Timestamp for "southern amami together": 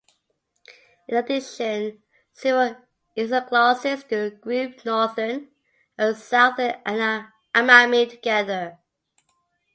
6.17-8.79